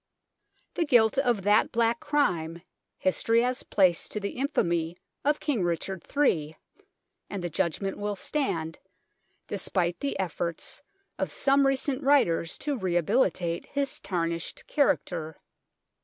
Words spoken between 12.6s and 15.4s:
rehabilitate his tarnished character.